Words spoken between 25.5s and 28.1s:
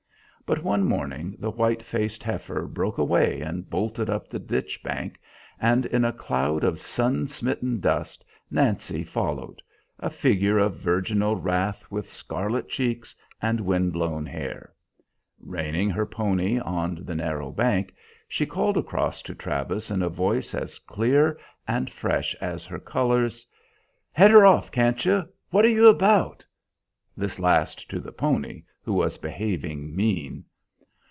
What are you about!" This last to